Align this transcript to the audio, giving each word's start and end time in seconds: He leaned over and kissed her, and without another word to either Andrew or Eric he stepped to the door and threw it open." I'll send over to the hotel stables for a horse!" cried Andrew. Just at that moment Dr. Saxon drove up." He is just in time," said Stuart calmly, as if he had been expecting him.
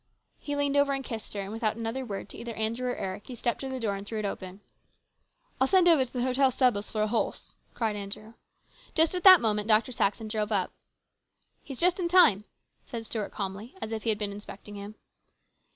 He 0.39 0.55
leaned 0.55 0.75
over 0.75 0.93
and 0.93 1.03
kissed 1.05 1.33
her, 1.33 1.41
and 1.41 1.51
without 1.51 1.75
another 1.75 2.03
word 2.03 2.27
to 2.29 2.37
either 2.39 2.55
Andrew 2.55 2.87
or 2.89 2.95
Eric 2.95 3.27
he 3.27 3.35
stepped 3.35 3.59
to 3.61 3.69
the 3.69 3.79
door 3.79 3.93
and 3.93 4.03
threw 4.03 4.17
it 4.17 4.25
open." 4.25 4.61
I'll 5.61 5.67
send 5.67 5.87
over 5.87 6.03
to 6.03 6.11
the 6.11 6.23
hotel 6.23 6.49
stables 6.49 6.89
for 6.89 7.03
a 7.03 7.07
horse!" 7.07 7.55
cried 7.75 7.95
Andrew. 7.95 8.33
Just 8.95 9.13
at 9.13 9.23
that 9.25 9.41
moment 9.41 9.67
Dr. 9.67 9.91
Saxon 9.91 10.27
drove 10.27 10.51
up." 10.51 10.71
He 11.61 11.73
is 11.73 11.79
just 11.79 11.99
in 11.99 12.07
time," 12.07 12.45
said 12.83 13.05
Stuart 13.05 13.29
calmly, 13.29 13.75
as 13.79 13.91
if 13.91 14.01
he 14.01 14.09
had 14.09 14.17
been 14.17 14.33
expecting 14.33 14.73
him. 14.73 14.95